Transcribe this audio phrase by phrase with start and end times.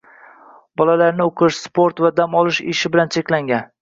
[0.81, 3.69] Bolalarini o‘qish, sport va dam olish ishi bilan cheklagan